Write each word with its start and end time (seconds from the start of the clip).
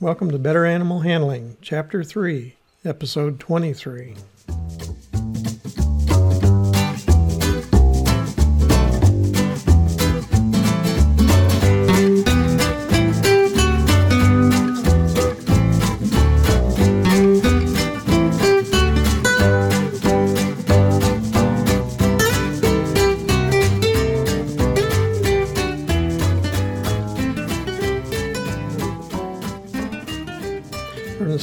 Welcome 0.00 0.30
to 0.30 0.38
Better 0.38 0.64
Animal 0.64 1.00
Handling, 1.00 1.56
Chapter 1.60 2.04
3, 2.04 2.54
Episode 2.84 3.40
23. 3.40 4.14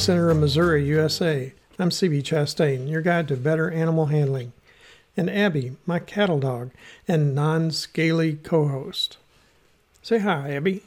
Center 0.06 0.30
of 0.30 0.38
Missouri, 0.38 0.86
USA, 0.86 1.52
I'm 1.80 1.90
CB 1.90 2.22
Chastain, 2.22 2.88
your 2.88 3.02
guide 3.02 3.26
to 3.26 3.36
better 3.36 3.72
animal 3.72 4.06
handling, 4.06 4.52
and 5.16 5.28
Abby, 5.28 5.72
my 5.84 5.98
cattle 5.98 6.38
dog 6.38 6.70
and 7.08 7.34
non 7.34 7.72
scaly 7.72 8.34
co 8.34 8.68
host. 8.68 9.16
Say 10.04 10.20
hi, 10.20 10.54
Abby. 10.54 10.84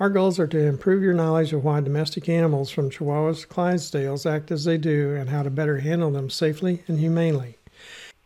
Our 0.00 0.08
goals 0.08 0.38
are 0.40 0.46
to 0.46 0.58
improve 0.58 1.02
your 1.02 1.12
knowledge 1.12 1.52
of 1.52 1.62
why 1.62 1.82
domestic 1.82 2.30
animals 2.30 2.70
from 2.70 2.88
Chihuahuas 2.88 3.42
to 3.42 3.46
Clydesdales 3.46 4.24
act 4.24 4.50
as 4.50 4.64
they 4.64 4.78
do 4.78 5.14
and 5.14 5.28
how 5.28 5.42
to 5.42 5.50
better 5.50 5.80
handle 5.80 6.12
them 6.12 6.30
safely 6.30 6.82
and 6.88 6.98
humanely. 6.98 7.58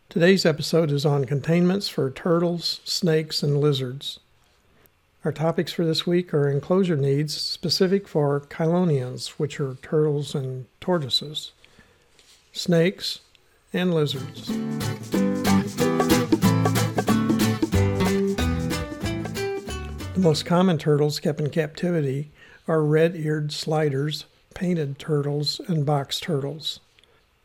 Today's 0.07 0.45
episode 0.45 0.93
is 0.93 1.05
on 1.05 1.25
containments 1.25 1.89
for 1.89 2.09
turtles, 2.09 2.79
snakes, 2.85 3.43
and 3.43 3.59
lizards. 3.59 4.21
Our 5.25 5.33
topics 5.33 5.73
for 5.73 5.83
this 5.83 6.07
week 6.07 6.33
are 6.33 6.49
enclosure 6.49 6.95
needs 6.95 7.35
specific 7.35 8.07
for 8.07 8.39
chelonians, 8.39 9.31
which 9.31 9.59
are 9.59 9.75
turtles 9.81 10.33
and 10.33 10.65
tortoises, 10.79 11.51
snakes, 12.53 13.19
and 13.73 13.93
lizards. 13.93 14.47
The 20.13 20.19
most 20.19 20.45
common 20.45 20.77
turtles 20.77 21.19
kept 21.19 21.41
in 21.41 21.49
captivity 21.49 22.31
are 22.65 22.81
red 22.81 23.17
eared 23.17 23.51
sliders, 23.51 24.23
painted 24.53 24.99
turtles, 24.99 25.59
and 25.67 25.85
box 25.85 26.21
turtles. 26.21 26.79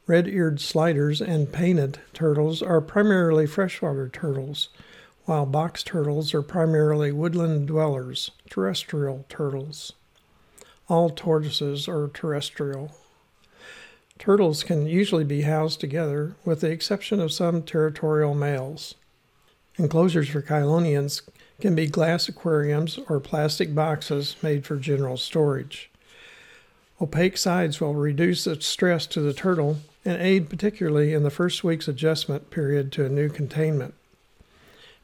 Red 0.07 0.29
eared 0.29 0.61
sliders 0.61 1.21
and 1.21 1.53
painted 1.53 1.99
turtles 2.13 2.63
are 2.63 2.81
primarily 2.81 3.49
freshwater 3.49 4.09
turtles 4.09 4.69
while 5.25 5.47
box 5.47 5.83
turtles 5.83 6.35
are 6.35 6.43
primarily 6.43 7.11
woodland 7.11 7.67
dwellers, 7.67 8.31
terrestrial 8.51 9.25
turtles. 9.29 9.93
All 10.89 11.09
tortoises 11.09 11.89
are 11.89 12.09
terrestrial. 12.09 12.95
Turtles 14.19 14.63
can 14.63 14.87
usually 14.87 15.25
be 15.25 15.43
housed 15.43 15.81
together, 15.81 16.37
with 16.45 16.61
the 16.61 16.71
exception 16.71 17.21
of 17.21 17.33
some 17.33 17.63
territorial 17.63 18.35
males. 18.35 18.95
Enclosures 19.77 20.29
for 20.29 20.43
chelonians 20.43 21.23
can 21.61 21.75
be 21.75 21.87
glass 21.87 22.29
aquariums 22.29 22.99
or 23.09 23.19
plastic 23.19 23.75
boxes 23.75 24.37
made 24.43 24.65
for 24.65 24.77
general 24.77 25.17
storage. 25.17 25.91
Opaque 27.01 27.37
sides 27.37 27.81
will 27.81 27.95
reduce 27.95 28.45
the 28.45 28.61
stress 28.61 29.07
to 29.07 29.21
the 29.21 29.33
turtle 29.33 29.79
and 30.05 30.21
aid 30.21 30.49
particularly 30.49 31.13
in 31.13 31.23
the 31.23 31.31
first 31.31 31.65
week's 31.65 31.89
adjustment 31.89 32.51
period 32.51 32.93
to 32.93 33.05
a 33.05 33.09
new 33.09 33.29
containment. 33.29 33.95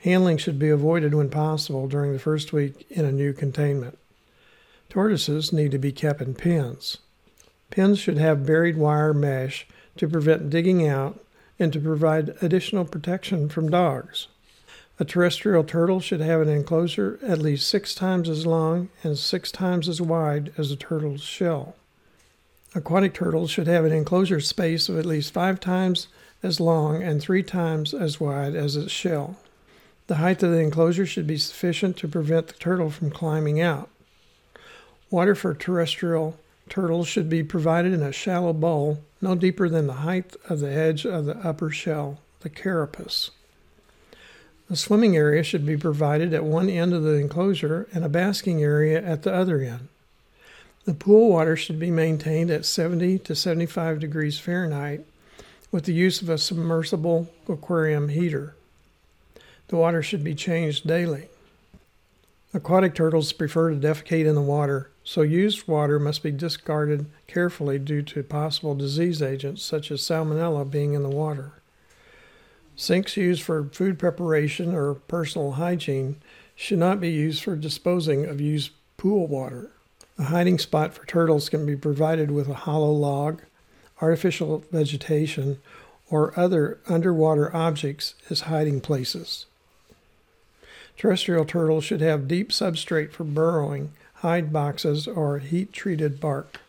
Handling 0.00 0.38
should 0.38 0.58
be 0.58 0.70
avoided 0.70 1.14
when 1.14 1.28
possible 1.28 1.86
during 1.86 2.12
the 2.12 2.18
first 2.18 2.52
week 2.52 2.86
in 2.90 3.04
a 3.04 3.12
new 3.12 3.32
containment. 3.34 3.98
Tortoises 4.88 5.52
need 5.52 5.70
to 5.72 5.78
be 5.78 5.92
kept 5.92 6.22
in 6.22 6.34
pens. 6.34 6.98
Pens 7.70 7.98
should 7.98 8.16
have 8.16 8.46
buried 8.46 8.76
wire 8.76 9.12
mesh 9.12 9.66
to 9.96 10.08
prevent 10.08 10.50
digging 10.50 10.86
out 10.86 11.20
and 11.58 11.72
to 11.72 11.78
provide 11.78 12.34
additional 12.41 12.86
protection 12.86 13.48
from 13.48 13.70
dogs. 13.70 14.28
A 14.98 15.04
terrestrial 15.04 15.64
turtle 15.64 16.00
should 16.00 16.20
have 16.20 16.41
an 16.41 16.48
enclosure 16.48 17.19
at 17.22 17.38
least 17.38 17.69
six 17.69 17.94
times 17.94 18.28
as 18.28 18.46
long 18.46 18.88
and 19.04 19.19
six 19.19 19.52
times 19.52 19.88
as 19.88 20.00
wide 20.00 20.52
as 20.56 20.70
a 20.70 20.76
turtle's 20.76 21.22
shell. 21.22 21.76
Aquatic 22.75 23.12
turtles 23.12 23.50
should 23.50 23.66
have 23.66 23.84
an 23.84 23.92
enclosure 23.92 24.41
space 24.41 24.88
of 24.88 24.98
at 24.98 25.06
least 25.06 25.32
five 25.32 25.60
times 25.60 26.08
as 26.42 26.58
long 26.58 27.02
and 27.02 27.20
three 27.20 27.42
times 27.42 27.92
as 27.92 28.19
wide 28.19 28.54
as 28.54 28.76
its 28.76 28.91
shell. 28.91 29.36
The 30.10 30.16
height 30.16 30.43
of 30.43 30.50
the 30.50 30.59
enclosure 30.59 31.06
should 31.06 31.28
be 31.28 31.38
sufficient 31.38 31.97
to 31.98 32.09
prevent 32.09 32.48
the 32.48 32.54
turtle 32.54 32.91
from 32.91 33.12
climbing 33.12 33.60
out. 33.60 33.88
Water 35.09 35.37
for 35.37 35.54
terrestrial 35.54 36.37
turtles 36.69 37.06
should 37.06 37.31
be 37.31 37.44
provided 37.44 37.93
in 37.93 38.03
a 38.03 38.10
shallow 38.10 38.53
bowl, 38.53 39.04
no 39.20 39.37
deeper 39.37 39.69
than 39.69 39.87
the 39.87 40.03
height 40.03 40.34
of 40.49 40.59
the 40.59 40.72
edge 40.72 41.06
of 41.06 41.26
the 41.26 41.37
upper 41.37 41.70
shell, 41.70 42.19
the 42.41 42.49
carapace. 42.49 43.31
A 44.69 44.75
swimming 44.75 45.15
area 45.15 45.44
should 45.44 45.65
be 45.65 45.76
provided 45.76 46.34
at 46.34 46.43
one 46.43 46.69
end 46.69 46.93
of 46.93 47.04
the 47.04 47.15
enclosure 47.15 47.87
and 47.94 48.04
a 48.04 48.09
basking 48.09 48.65
area 48.65 49.00
at 49.00 49.22
the 49.22 49.32
other 49.32 49.60
end. 49.60 49.87
The 50.87 50.94
pool 50.94 51.31
water 51.31 51.54
should 51.56 51.78
be 51.78 51.93
maintained 51.93 52.50
at 52.50 52.65
70 52.65 53.20
to 53.20 53.37
75 53.37 54.00
degrees 54.00 54.41
Fahrenheit 54.41 55.06
with 55.70 55.84
the 55.84 55.94
use 55.94 56.20
of 56.20 56.28
a 56.28 56.37
submersible 56.37 57.32
aquarium 57.49 58.09
heater. 58.09 58.56
The 59.70 59.76
water 59.76 60.03
should 60.03 60.25
be 60.25 60.34
changed 60.34 60.88
daily. 60.88 61.28
Aquatic 62.53 62.92
turtles 62.92 63.32
prefer 63.32 63.70
to 63.70 63.76
defecate 63.76 64.26
in 64.26 64.34
the 64.34 64.41
water, 64.42 64.91
so 65.04 65.22
used 65.22 65.69
water 65.69 66.00
must 66.00 66.25
be 66.25 66.32
discarded 66.32 67.06
carefully 67.28 67.78
due 67.78 68.03
to 68.03 68.25
possible 68.25 68.75
disease 68.75 69.22
agents 69.22 69.62
such 69.62 69.92
as 69.92 70.03
salmonella 70.03 70.69
being 70.69 70.94
in 70.94 71.04
the 71.04 71.08
water. 71.08 71.53
Sinks 72.75 73.16
used 73.16 73.44
for 73.44 73.62
food 73.62 73.97
preparation 73.97 74.75
or 74.75 74.94
personal 74.94 75.53
hygiene 75.53 76.16
should 76.56 76.81
not 76.81 76.98
be 77.00 77.10
used 77.10 77.44
for 77.44 77.54
disposing 77.54 78.25
of 78.25 78.41
used 78.41 78.72
pool 78.97 79.28
water. 79.28 79.70
A 80.19 80.25
hiding 80.25 80.58
spot 80.58 80.94
for 80.94 81.06
turtles 81.06 81.48
can 81.48 81.64
be 81.64 81.76
provided 81.76 82.32
with 82.32 82.48
a 82.48 82.54
hollow 82.54 82.91
log, 82.91 83.42
artificial 84.02 84.64
vegetation, 84.72 85.60
or 86.10 86.37
other 86.37 86.81
underwater 86.88 87.54
objects 87.54 88.16
as 88.31 88.41
hiding 88.41 88.81
places. 88.81 89.47
Terrestrial 91.00 91.47
turtles 91.47 91.84
should 91.84 92.03
have 92.03 92.28
deep 92.28 92.50
substrate 92.50 93.12
for 93.12 93.25
burrowing, 93.25 93.94
hide 94.16 94.53
boxes, 94.53 95.09
or 95.09 95.38
heat 95.38 95.72
treated 95.72 96.21
bark. 96.21 96.61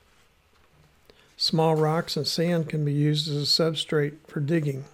Small 1.35 1.75
rocks 1.75 2.15
and 2.15 2.25
sand 2.25 2.69
can 2.69 2.85
be 2.85 2.93
used 2.93 3.27
as 3.27 3.35
a 3.35 3.39
substrate 3.39 4.13
for 4.29 4.39
digging. 4.39 4.85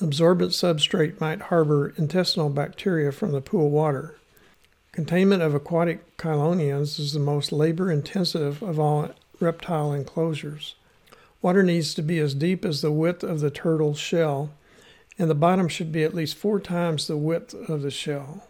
Absorbent 0.00 0.50
substrate 0.50 1.20
might 1.20 1.42
harbor 1.42 1.94
intestinal 1.96 2.50
bacteria 2.50 3.12
from 3.12 3.30
the 3.30 3.40
pool 3.40 3.70
water. 3.70 4.16
Containment 4.90 5.40
of 5.40 5.54
aquatic 5.54 6.16
chelonians 6.16 6.98
is 6.98 7.12
the 7.12 7.20
most 7.20 7.52
labor 7.52 7.92
intensive 7.92 8.60
of 8.60 8.80
all 8.80 9.10
reptile 9.38 9.92
enclosures. 9.92 10.74
Water 11.42 11.62
needs 11.62 11.94
to 11.94 12.02
be 12.02 12.18
as 12.18 12.34
deep 12.34 12.64
as 12.64 12.82
the 12.82 12.90
width 12.90 13.22
of 13.22 13.38
the 13.38 13.52
turtle's 13.52 14.00
shell 14.00 14.50
and 15.20 15.28
the 15.28 15.34
bottom 15.34 15.68
should 15.68 15.92
be 15.92 16.02
at 16.02 16.14
least 16.14 16.34
four 16.34 16.58
times 16.58 17.06
the 17.06 17.16
width 17.16 17.52
of 17.68 17.82
the 17.82 17.90
shell. 17.90 18.42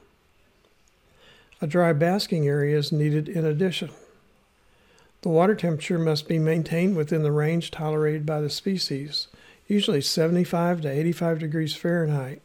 A 1.61 1.67
dry 1.67 1.93
basking 1.93 2.47
area 2.47 2.79
is 2.79 2.93
needed 2.93 3.29
in 3.29 3.45
addition. 3.45 3.91
The 5.23 5.31
water 5.31 5.57
temperature 5.57 5.99
must 5.99 6.29
be 6.29 6.39
maintained 6.39 6.97
within 6.97 7.25
the 7.25 7.33
range 7.33 7.73
tolerated 7.73 8.25
by 8.25 8.41
the 8.41 8.49
species, 8.49 9.27
usually 9.67 10.01
75 10.01 10.83
to 10.83 10.89
85 10.89 11.41
degrees 11.41 11.75
Fahrenheit. 11.75 12.41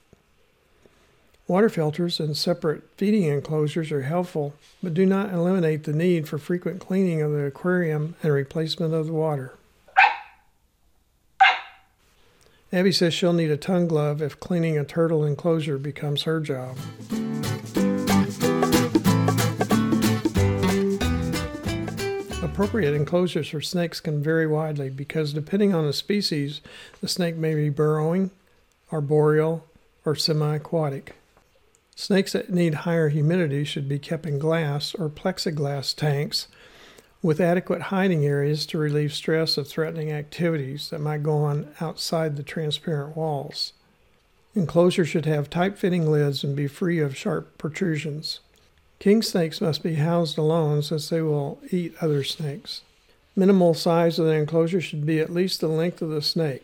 Water 1.47 1.69
filters 1.69 2.19
and 2.19 2.35
separate 2.35 2.81
feeding 2.97 3.25
enclosures 3.25 3.91
are 3.91 4.01
helpful, 4.01 4.55
but 4.81 4.95
do 4.95 5.05
not 5.05 5.31
eliminate 5.31 5.83
the 5.83 5.93
need 5.93 6.27
for 6.27 6.39
frequent 6.39 6.79
cleaning 6.79 7.21
of 7.21 7.31
the 7.31 7.45
aquarium 7.45 8.15
and 8.23 8.33
replacement 8.33 8.95
of 8.95 9.05
the 9.05 9.13
water. 9.13 9.53
Abby 12.75 12.91
says 12.91 13.13
she'll 13.13 13.31
need 13.31 13.51
a 13.51 13.55
tongue 13.55 13.87
glove 13.87 14.21
if 14.21 14.37
cleaning 14.37 14.77
a 14.77 14.83
turtle 14.83 15.23
enclosure 15.23 15.77
becomes 15.77 16.23
her 16.23 16.41
job. 16.41 16.75
Appropriate 22.43 22.93
enclosures 22.93 23.47
for 23.47 23.61
snakes 23.61 24.01
can 24.01 24.21
vary 24.21 24.45
widely 24.45 24.89
because, 24.89 25.31
depending 25.31 25.73
on 25.73 25.85
the 25.85 25.93
species, 25.93 26.59
the 26.99 27.07
snake 27.07 27.37
may 27.37 27.55
be 27.55 27.69
burrowing, 27.69 28.31
arboreal, 28.91 29.65
or 30.03 30.13
semi 30.13 30.57
aquatic. 30.57 31.15
Snakes 31.95 32.33
that 32.33 32.49
need 32.49 32.73
higher 32.73 33.07
humidity 33.07 33.63
should 33.63 33.87
be 33.87 33.99
kept 33.99 34.25
in 34.25 34.37
glass 34.37 34.93
or 34.93 35.07
plexiglass 35.07 35.95
tanks 35.95 36.49
with 37.25 37.41
adequate 37.41 37.81
hiding 37.81 38.23
areas 38.23 38.67
to 38.67 38.77
relieve 38.77 39.11
stress 39.11 39.57
of 39.57 39.67
threatening 39.67 40.11
activities 40.11 40.91
that 40.91 41.01
might 41.01 41.23
go 41.23 41.37
on 41.37 41.67
outside 41.81 42.37
the 42.37 42.43
transparent 42.43 43.17
walls. 43.17 43.73
Enclosures 44.53 45.09
should 45.09 45.25
have 45.25 45.49
tight 45.49 45.75
fitting 45.75 46.05
lids 46.05 46.43
and 46.43 46.55
be 46.55 46.67
free 46.67 46.99
of 46.99 47.17
sharp 47.17 47.57
protrusions. 47.57 48.41
King 48.99 49.23
snakes 49.23 49.59
must 49.59 49.81
be 49.81 49.95
housed 49.95 50.37
alone 50.37 50.83
since 50.83 51.09
they 51.09 51.19
will 51.19 51.59
eat 51.71 51.95
other 51.99 52.23
snakes. 52.23 52.81
Minimal 53.35 53.73
size 53.73 54.19
of 54.19 54.27
the 54.27 54.33
enclosure 54.33 54.79
should 54.79 55.03
be 55.03 55.19
at 55.19 55.33
least 55.33 55.61
the 55.61 55.67
length 55.67 56.03
of 56.03 56.11
the 56.11 56.21
snake. 56.21 56.63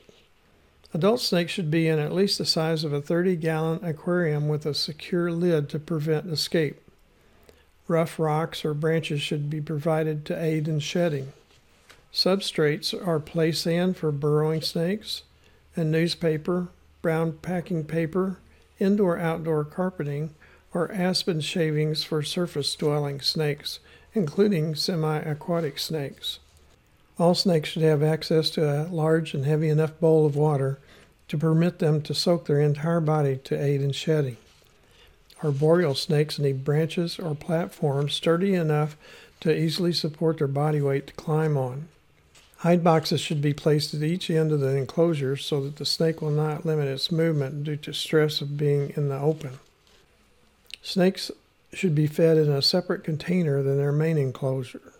Adult 0.94 1.22
snakes 1.22 1.52
should 1.52 1.72
be 1.72 1.88
in 1.88 1.98
at 1.98 2.14
least 2.14 2.38
the 2.38 2.46
size 2.46 2.84
of 2.84 2.94
a 2.94 3.02
30 3.02 3.36
gallon 3.38 3.84
aquarium 3.84 4.48
with 4.48 4.68
a 4.68 4.76
secure 4.76 5.32
lid 5.32 5.70
to 5.70 5.80
prevent 5.80 6.28
escape. 6.28 6.80
Rough 7.92 8.18
rocks 8.18 8.64
or 8.64 8.74
branches 8.74 9.22
should 9.22 9.50
be 9.50 9.60
provided 9.60 10.24
to 10.24 10.42
aid 10.42 10.70
in 10.70 10.80
shedding. 10.80 11.34
Substrates 12.14 12.94
are 13.06 13.20
play 13.20 13.52
sand 13.52 13.98
for 13.98 14.14
burrowing 14.14 14.62
snakes, 14.62 15.24
and 15.76 15.92
newspaper, 15.92 16.70
brown 17.02 17.34
packing 17.42 17.84
paper, 17.84 18.38
indoor 18.80 19.20
outdoor 19.20 19.66
carpeting, 19.66 20.34
or 20.74 20.90
aspen 20.94 21.42
shavings 21.42 22.02
for 22.02 22.24
surface 22.24 22.74
dwelling 22.76 23.20
snakes, 23.20 23.80
including 24.14 24.74
semi 24.74 25.18
aquatic 25.18 25.78
snakes. 25.78 26.40
All 27.20 27.36
snakes 27.36 27.68
should 27.68 27.84
have 27.84 28.02
access 28.02 28.50
to 28.52 28.64
a 28.64 28.88
large 28.88 29.34
and 29.34 29.44
heavy 29.44 29.68
enough 29.68 30.00
bowl 30.00 30.26
of 30.26 30.38
water 30.38 30.80
to 31.28 31.38
permit 31.38 31.80
them 31.80 32.02
to 32.04 32.14
soak 32.14 32.46
their 32.46 32.62
entire 32.62 33.02
body 33.02 33.36
to 33.44 33.62
aid 33.62 33.82
in 33.82 33.92
shedding. 33.92 34.38
Arboreal 35.44 35.96
snakes 35.96 36.38
need 36.38 36.64
branches 36.64 37.18
or 37.18 37.34
platforms 37.36 38.14
sturdy 38.14 38.54
enough 38.54 38.96
to 39.40 39.56
easily 39.56 39.92
support 39.92 40.38
their 40.38 40.48
body 40.48 40.82
weight 40.82 41.08
to 41.08 41.14
climb 41.14 41.58
on. 41.58 41.88
Hide 42.58 42.84
boxes 42.84 43.20
should 43.20 43.42
be 43.42 43.54
placed 43.54 43.96
at 43.96 44.04
each 44.04 44.30
end 44.30 44.52
of 44.52 44.60
the 44.60 44.76
enclosure 44.76 45.36
so 45.36 45.62
that 45.62 45.78
the 45.78 45.86
snake 45.86 46.22
will 46.22 46.30
not 46.30 46.64
limit 46.64 46.88
its 46.88 47.12
movement 47.12 47.64
due 47.64 47.76
to 47.78 47.92
stress 47.92 48.40
of 48.40 48.56
being 48.56 48.94
in 48.96 49.10
the 49.10 49.18
open. 49.18 49.60
Snakes 50.84 51.32
should 51.74 51.96
be 51.96 52.06
fed 52.06 52.38
in 52.38 52.52
a 52.52 52.62
separate 52.62 53.04
container 53.04 53.64
than 53.64 53.78
their 53.78 53.92
main 53.92 54.18
enclosure. 54.18 54.94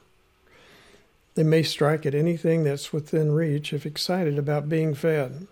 They 1.36 1.44
may 1.44 1.62
strike 1.62 2.06
at 2.06 2.16
anything 2.16 2.64
that's 2.64 2.92
within 2.92 3.32
reach 3.32 3.74
if 3.74 3.86
excited 3.86 4.40
about 4.40 4.70
being 4.70 4.96
fed. 4.96 5.48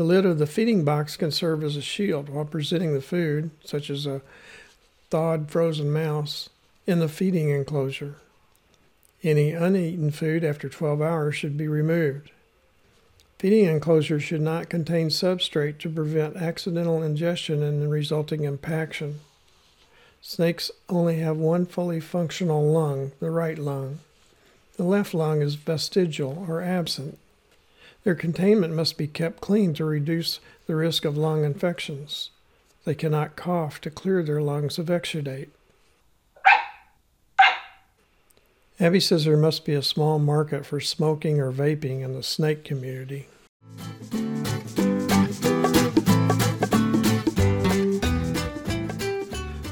The 0.00 0.06
lid 0.06 0.24
of 0.24 0.38
the 0.38 0.46
feeding 0.46 0.82
box 0.82 1.18
can 1.18 1.30
serve 1.30 1.62
as 1.62 1.76
a 1.76 1.82
shield 1.82 2.30
while 2.30 2.46
presenting 2.46 2.94
the 2.94 3.02
food, 3.02 3.50
such 3.62 3.90
as 3.90 4.06
a 4.06 4.22
thawed 5.10 5.50
frozen 5.50 5.92
mouse, 5.92 6.48
in 6.86 7.00
the 7.00 7.06
feeding 7.06 7.50
enclosure. 7.50 8.14
Any 9.22 9.50
uneaten 9.50 10.10
food 10.10 10.42
after 10.42 10.70
12 10.70 11.02
hours 11.02 11.36
should 11.36 11.58
be 11.58 11.68
removed. 11.68 12.30
Feeding 13.38 13.66
enclosures 13.66 14.22
should 14.22 14.40
not 14.40 14.70
contain 14.70 15.10
substrate 15.10 15.76
to 15.80 15.90
prevent 15.90 16.34
accidental 16.34 17.02
ingestion 17.02 17.62
and 17.62 17.82
the 17.82 17.88
resulting 17.88 18.44
impaction. 18.44 19.20
Snakes 20.22 20.70
only 20.88 21.18
have 21.18 21.36
one 21.36 21.66
fully 21.66 22.00
functional 22.00 22.64
lung, 22.72 23.12
the 23.20 23.30
right 23.30 23.58
lung. 23.58 23.98
The 24.78 24.84
left 24.84 25.12
lung 25.12 25.42
is 25.42 25.56
vestigial 25.56 26.46
or 26.48 26.62
absent. 26.62 27.18
Their 28.02 28.14
containment 28.14 28.72
must 28.74 28.96
be 28.96 29.06
kept 29.06 29.42
clean 29.42 29.74
to 29.74 29.84
reduce 29.84 30.40
the 30.66 30.74
risk 30.74 31.04
of 31.04 31.18
lung 31.18 31.44
infections. 31.44 32.30
They 32.84 32.94
cannot 32.94 33.36
cough 33.36 33.78
to 33.82 33.90
clear 33.90 34.22
their 34.22 34.40
lungs 34.40 34.78
of 34.78 34.86
exudate. 34.86 35.48
Abby 38.78 39.00
says 39.00 39.26
there 39.26 39.36
must 39.36 39.66
be 39.66 39.74
a 39.74 39.82
small 39.82 40.18
market 40.18 40.64
for 40.64 40.80
smoking 40.80 41.38
or 41.38 41.52
vaping 41.52 42.00
in 42.00 42.14
the 42.14 42.22
snake 42.22 42.64
community. 42.64 43.28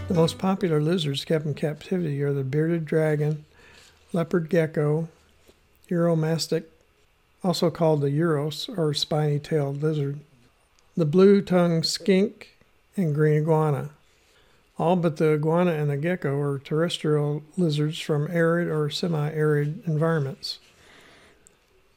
The 0.08 0.14
most 0.14 0.36
popular 0.36 0.82
lizards 0.82 1.24
kept 1.24 1.46
in 1.46 1.54
captivity 1.54 2.22
are 2.22 2.34
the 2.34 2.44
bearded 2.44 2.84
dragon, 2.84 3.46
leopard 4.12 4.50
gecko, 4.50 5.08
Uromastyx 5.88 6.64
also 7.42 7.70
called 7.70 8.00
the 8.00 8.10
Uros 8.10 8.68
or 8.76 8.92
spiny 8.94 9.38
tailed 9.38 9.82
lizard, 9.82 10.20
the 10.96 11.06
blue 11.06 11.40
tongued 11.40 11.86
skink, 11.86 12.56
and 12.96 13.14
green 13.14 13.42
iguana. 13.42 13.90
All 14.78 14.96
but 14.96 15.16
the 15.16 15.34
iguana 15.34 15.72
and 15.72 15.90
the 15.90 15.96
gecko 15.96 16.38
are 16.40 16.58
terrestrial 16.58 17.42
lizards 17.56 17.98
from 18.00 18.28
arid 18.30 18.68
or 18.68 18.90
semi 18.90 19.30
arid 19.30 19.82
environments. 19.86 20.58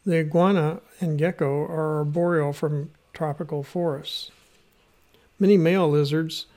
The 0.05 0.19
iguana 0.19 0.81
and 0.99 1.17
gecko 1.17 1.63
are 1.65 1.97
arboreal 1.97 2.53
from 2.53 2.91
tropical 3.13 3.63
forests. 3.63 4.31
Many 5.39 5.57
male 5.57 5.89
lizards, 5.89 6.47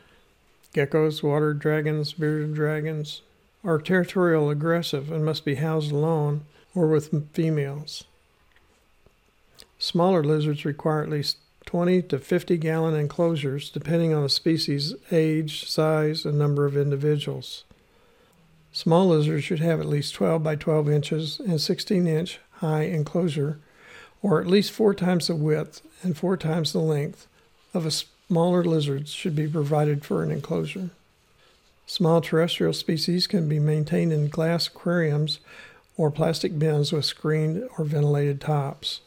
geckos, 0.74 1.22
water 1.22 1.52
dragons, 1.52 2.14
bearded 2.14 2.54
dragons, 2.54 3.22
are 3.62 3.78
territorial 3.78 4.50
aggressive 4.50 5.10
and 5.10 5.24
must 5.24 5.44
be 5.44 5.56
housed 5.56 5.92
alone 5.92 6.42
or 6.74 6.88
with 6.88 7.32
females. 7.32 8.04
Smaller 9.78 10.24
lizards 10.24 10.64
require 10.64 11.02
at 11.02 11.10
least 11.10 11.38
20 11.66 12.02
to 12.02 12.18
50 12.18 12.56
gallon 12.58 12.94
enclosures 12.94 13.70
depending 13.70 14.12
on 14.12 14.22
the 14.22 14.28
species, 14.28 14.94
age, 15.10 15.68
size, 15.68 16.24
and 16.24 16.38
number 16.38 16.66
of 16.66 16.76
individuals. 16.76 17.64
Small 18.72 19.08
lizards 19.08 19.44
should 19.44 19.60
have 19.60 19.80
at 19.80 19.86
least 19.86 20.14
12 20.14 20.42
by 20.42 20.56
12 20.56 20.90
inches 20.90 21.40
and 21.40 21.60
16 21.60 22.06
inch 22.06 22.40
high 22.58 22.82
enclosure, 22.82 23.58
or 24.22 24.40
at 24.40 24.46
least 24.46 24.72
four 24.72 24.94
times 24.94 25.26
the 25.28 25.34
width 25.36 25.82
and 26.02 26.16
four 26.16 26.36
times 26.36 26.72
the 26.72 26.80
length 26.80 27.26
of 27.72 27.86
a 27.86 27.90
smaller 27.90 28.64
lizard 28.64 29.08
should 29.08 29.36
be 29.36 29.46
provided 29.46 30.04
for 30.04 30.22
an 30.22 30.30
enclosure. 30.30 30.90
Small 31.86 32.20
terrestrial 32.20 32.72
species 32.72 33.26
can 33.26 33.48
be 33.48 33.58
maintained 33.58 34.12
in 34.12 34.28
glass 34.28 34.66
aquariums 34.66 35.40
or 35.96 36.10
plastic 36.10 36.58
bins 36.58 36.92
with 36.92 37.04
screened 37.04 37.68
or 37.78 37.84
ventilated 37.84 38.40
tops. 38.40 39.00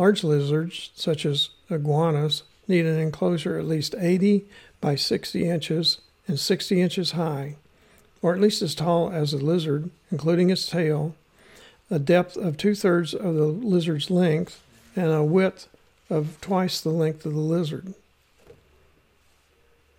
Large 0.00 0.24
lizards, 0.24 0.90
such 0.94 1.26
as 1.26 1.50
iguanas, 1.68 2.44
need 2.66 2.86
an 2.86 2.98
enclosure 2.98 3.58
at 3.58 3.66
least 3.66 3.94
80 3.98 4.46
by 4.80 4.94
60 4.94 5.46
inches 5.46 5.98
and 6.26 6.40
60 6.40 6.80
inches 6.80 7.10
high, 7.10 7.56
or 8.22 8.32
at 8.32 8.40
least 8.40 8.62
as 8.62 8.74
tall 8.74 9.10
as 9.12 9.34
a 9.34 9.36
lizard, 9.36 9.90
including 10.10 10.48
its 10.48 10.64
tail, 10.64 11.14
a 11.90 11.98
depth 11.98 12.38
of 12.38 12.56
two 12.56 12.74
thirds 12.74 13.12
of 13.12 13.34
the 13.34 13.44
lizard's 13.44 14.10
length, 14.10 14.62
and 14.96 15.12
a 15.12 15.22
width 15.22 15.68
of 16.08 16.40
twice 16.40 16.80
the 16.80 16.88
length 16.88 17.26
of 17.26 17.34
the 17.34 17.38
lizard. 17.38 17.92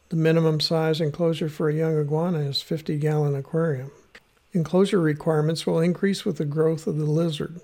The 0.10 0.16
minimum 0.16 0.62
size 0.62 1.00
enclosure 1.00 1.48
for 1.48 1.70
a 1.70 1.76
young 1.76 2.00
iguana 2.00 2.40
is 2.40 2.64
50 2.64 2.98
gallon 2.98 3.36
aquarium. 3.36 3.92
Enclosure 4.52 5.00
requirements 5.00 5.68
will 5.68 5.80
increase 5.80 6.26
with 6.26 6.38
the 6.38 6.46
growth 6.46 6.88
of 6.88 6.98
the 6.98 7.06
lizard. 7.06 7.62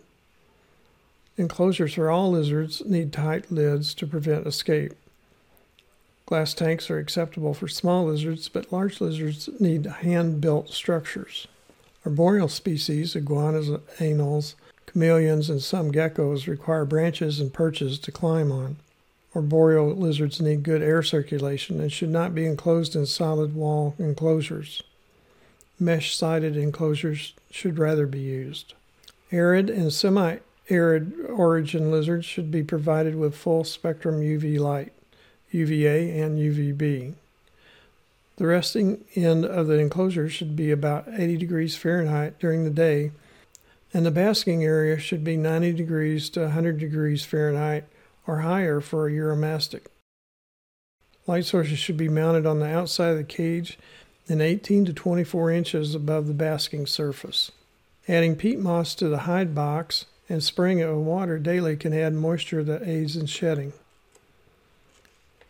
Enclosures 1.37 1.93
for 1.93 2.09
all 2.09 2.31
lizards 2.31 2.83
need 2.85 3.13
tight 3.13 3.51
lids 3.51 3.93
to 3.93 4.07
prevent 4.07 4.47
escape. 4.47 4.93
Glass 6.25 6.53
tanks 6.53 6.89
are 6.89 6.97
acceptable 6.97 7.53
for 7.53 7.67
small 7.67 8.05
lizards, 8.05 8.49
but 8.49 8.73
large 8.73 8.99
lizards 8.99 9.47
need 9.59 9.85
hand 9.85 10.41
built 10.41 10.71
structures. 10.71 11.47
Arboreal 12.05 12.47
species, 12.47 13.15
iguanas, 13.15 13.69
anoles, 13.99 14.55
chameleons, 14.91 15.49
and 15.49 15.61
some 15.61 15.91
geckos 15.91 16.47
require 16.47 16.85
branches 16.85 17.39
and 17.39 17.53
perches 17.53 17.99
to 17.99 18.11
climb 18.11 18.51
on. 18.51 18.77
Arboreal 19.35 19.93
lizards 19.93 20.41
need 20.41 20.63
good 20.63 20.81
air 20.81 21.03
circulation 21.03 21.79
and 21.79 21.91
should 21.91 22.09
not 22.09 22.33
be 22.33 22.45
enclosed 22.45 22.95
in 22.95 23.05
solid 23.05 23.53
wall 23.53 23.93
enclosures. 23.99 24.81
Mesh 25.79 26.15
sided 26.15 26.57
enclosures 26.57 27.33
should 27.51 27.77
rather 27.77 28.07
be 28.07 28.19
used. 28.19 28.73
Arid 29.31 29.69
and 29.69 29.93
semi 29.93 30.37
arid 30.69 31.13
origin 31.29 31.91
lizards 31.91 32.25
should 32.25 32.51
be 32.51 32.63
provided 32.63 33.15
with 33.15 33.35
full 33.35 33.63
spectrum 33.63 34.21
UV 34.21 34.59
light, 34.59 34.93
UVA 35.51 36.19
and 36.19 36.37
UVB. 36.37 37.13
The 38.37 38.45
resting 38.45 39.03
end 39.15 39.45
of 39.45 39.67
the 39.67 39.79
enclosure 39.79 40.29
should 40.29 40.55
be 40.55 40.71
about 40.71 41.07
80 41.11 41.37
degrees 41.37 41.75
Fahrenheit 41.75 42.37
during 42.39 42.63
the 42.63 42.69
day, 42.69 43.11
and 43.93 44.05
the 44.05 44.11
basking 44.11 44.63
area 44.63 44.99
should 44.99 45.23
be 45.23 45.37
90 45.37 45.73
degrees 45.73 46.29
to 46.31 46.41
100 46.41 46.77
degrees 46.77 47.25
Fahrenheit 47.25 47.85
or 48.27 48.39
higher 48.39 48.79
for 48.79 49.07
a 49.07 49.11
Uromastyx. 49.11 49.87
Light 51.25 51.45
sources 51.45 51.79
should 51.79 51.97
be 51.97 52.09
mounted 52.09 52.45
on 52.45 52.59
the 52.59 52.67
outside 52.67 53.09
of 53.09 53.17
the 53.17 53.23
cage 53.23 53.77
and 54.29 54.41
18 54.41 54.85
to 54.85 54.93
24 54.93 55.51
inches 55.51 55.95
above 55.95 56.27
the 56.27 56.33
basking 56.33 56.85
surface. 56.85 57.51
Adding 58.07 58.35
peat 58.35 58.59
moss 58.59 58.93
to 58.95 59.09
the 59.09 59.19
hide 59.19 59.55
box 59.55 60.05
and 60.29 60.43
spraying 60.43 60.79
it 60.79 60.87
with 60.87 60.97
water 60.97 61.39
daily 61.39 61.75
can 61.75 61.93
add 61.93 62.13
moisture 62.13 62.63
that 62.63 62.87
aids 62.87 63.15
in 63.15 63.25
shedding. 63.25 63.73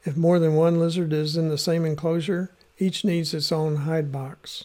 If 0.06 0.16
more 0.16 0.40
than 0.40 0.56
one 0.56 0.80
lizard 0.80 1.12
is 1.12 1.36
in 1.36 1.50
the 1.50 1.58
same 1.58 1.86
enclosure, 1.86 2.52
each 2.80 3.04
needs 3.04 3.34
its 3.34 3.52
own 3.52 3.78
hide 3.78 4.12
box. 4.12 4.64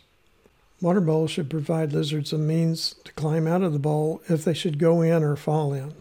Water 0.80 1.00
bowls 1.00 1.30
should 1.30 1.48
provide 1.48 1.92
lizards 1.92 2.32
a 2.32 2.38
means 2.38 2.96
to 3.04 3.12
climb 3.12 3.46
out 3.46 3.62
of 3.62 3.72
the 3.72 3.78
bowl 3.78 4.20
if 4.28 4.44
they 4.44 4.54
should 4.54 4.78
go 4.78 5.00
in 5.00 5.22
or 5.22 5.36
fall 5.36 5.72
in. 5.72 5.94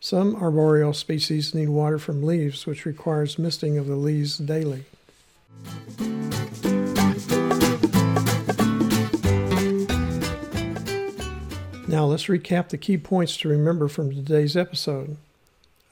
Some 0.00 0.34
arboreal 0.36 0.94
species 0.94 1.54
need 1.54 1.68
water 1.68 1.98
from 1.98 2.22
leaves, 2.22 2.66
which 2.66 2.86
requires 2.86 3.38
misting 3.38 3.76
of 3.76 3.86
the 3.86 3.96
leaves 3.96 4.38
daily. 4.38 4.84
Now 11.90 12.04
let's 12.04 12.26
recap 12.26 12.68
the 12.68 12.78
key 12.78 12.98
points 12.98 13.36
to 13.38 13.48
remember 13.48 13.88
from 13.88 14.14
today's 14.14 14.56
episode. 14.56 15.16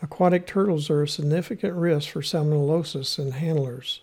Aquatic 0.00 0.46
turtles 0.46 0.88
are 0.90 1.02
a 1.02 1.08
significant 1.08 1.74
risk 1.74 2.10
for 2.10 2.20
salmonellosis 2.20 3.18
in 3.18 3.32
handlers. 3.32 4.00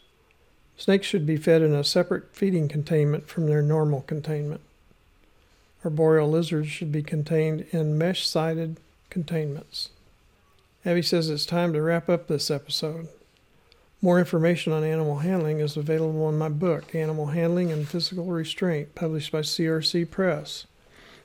Snakes 0.75 1.07
should 1.07 1.25
be 1.25 1.37
fed 1.37 1.61
in 1.61 1.73
a 1.73 1.85
separate 1.85 2.35
feeding 2.35 2.67
containment 2.67 3.29
from 3.29 3.47
their 3.47 3.61
normal 3.61 4.01
containment. 4.01 4.59
Arboreal 5.85 6.29
lizards 6.29 6.67
should 6.67 6.91
be 6.91 7.01
contained 7.01 7.65
in 7.71 7.97
mesh 7.97 8.27
sided 8.27 8.75
containments. 9.09 9.87
Abby 10.85 11.01
says 11.01 11.29
it's 11.29 11.45
time 11.45 11.71
to 11.71 11.81
wrap 11.81 12.09
up 12.09 12.27
this 12.27 12.51
episode. 12.51 13.07
More 14.01 14.19
information 14.19 14.73
on 14.73 14.83
animal 14.83 15.19
handling 15.19 15.61
is 15.61 15.77
available 15.77 16.27
in 16.27 16.37
my 16.37 16.49
book, 16.49 16.93
Animal 16.93 17.27
Handling 17.27 17.71
and 17.71 17.87
Physical 17.87 18.25
Restraint, 18.25 18.95
published 18.95 19.31
by 19.31 19.39
CRC 19.39 20.11
Press. 20.11 20.65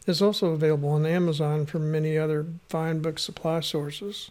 It's 0.06 0.22
also 0.22 0.48
available 0.48 0.90
on 0.90 1.06
Amazon 1.06 1.66
from 1.66 1.92
many 1.92 2.16
other 2.16 2.46
fine 2.68 3.00
book 3.00 3.18
supply 3.18 3.60
sources. 3.60 4.30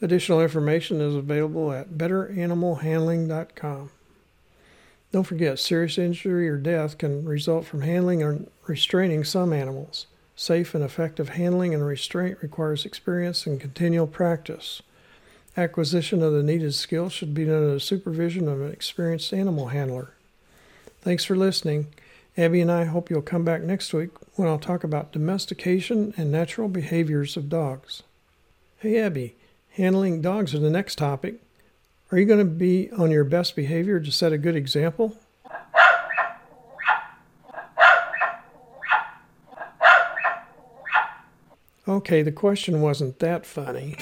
Additional 0.00 0.40
information 0.40 1.00
is 1.00 1.14
available 1.14 1.72
at 1.72 1.98
betteranimalhandling.com. 1.98 3.90
Don't 5.12 5.24
forget, 5.24 5.58
serious 5.58 5.96
injury 5.96 6.48
or 6.48 6.56
death 6.56 6.98
can 6.98 7.24
result 7.24 7.66
from 7.66 7.82
handling 7.82 8.22
or 8.22 8.40
restraining 8.66 9.22
some 9.24 9.52
animals. 9.52 10.06
Safe 10.36 10.74
and 10.74 10.82
effective 10.82 11.30
handling 11.30 11.72
and 11.72 11.86
restraint 11.86 12.38
requires 12.42 12.84
experience 12.84 13.46
and 13.46 13.60
continual 13.60 14.08
practice. 14.08 14.82
Acquisition 15.56 16.20
of 16.20 16.32
the 16.32 16.42
needed 16.42 16.74
skills 16.74 17.12
should 17.12 17.32
be 17.32 17.44
done 17.44 17.62
under 17.62 17.78
supervision 17.78 18.48
of 18.48 18.60
an 18.60 18.72
experienced 18.72 19.32
animal 19.32 19.68
handler. 19.68 20.14
Thanks 21.02 21.24
for 21.24 21.36
listening. 21.36 21.86
Abby 22.36 22.60
and 22.60 22.70
I 22.70 22.84
hope 22.84 23.10
you'll 23.10 23.22
come 23.22 23.44
back 23.44 23.62
next 23.62 23.94
week 23.94 24.10
when 24.34 24.48
I'll 24.48 24.58
talk 24.58 24.82
about 24.82 25.12
domestication 25.12 26.12
and 26.16 26.32
natural 26.32 26.68
behaviors 26.68 27.36
of 27.36 27.48
dogs. 27.48 28.02
Hey, 28.78 28.98
Abby, 28.98 29.36
handling 29.70 30.20
dogs 30.20 30.52
is 30.52 30.60
the 30.60 30.68
next 30.68 30.96
topic. 30.96 31.36
Are 32.10 32.18
you 32.18 32.24
going 32.24 32.40
to 32.40 32.44
be 32.44 32.90
on 32.92 33.12
your 33.12 33.22
best 33.22 33.54
behavior 33.54 34.00
to 34.00 34.10
set 34.10 34.32
a 34.32 34.38
good 34.38 34.56
example? 34.56 35.16
Okay, 41.86 42.22
the 42.22 42.32
question 42.32 42.80
wasn't 42.80 43.20
that 43.20 43.46
funny. 43.46 43.96